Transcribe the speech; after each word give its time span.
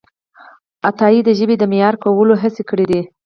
عطایي 0.89 1.19
د 1.23 1.29
ژبې 1.39 1.55
د 1.59 1.63
معیاري 1.71 1.97
کولو 2.03 2.33
هڅې 2.41 2.63
کړیدي. 2.69 3.01